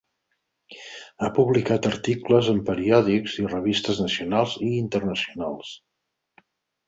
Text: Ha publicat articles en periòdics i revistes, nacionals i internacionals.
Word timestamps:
Ha 1.23 1.27
publicat 1.35 1.87
articles 1.89 2.49
en 2.53 2.61
periòdics 2.69 3.37
i 3.43 3.45
revistes, 3.51 4.01
nacionals 4.05 4.55
i 4.69 4.71
internacionals. 4.79 5.75